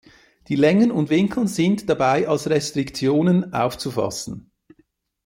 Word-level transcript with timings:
Die 0.47 0.55
Längen 0.55 0.89
und 0.91 1.11
Winkel 1.11 1.47
sind 1.47 1.87
dabei 1.87 2.27
als 2.27 2.49
Restriktionen 2.49 3.53
aufzufassen. 3.53 4.51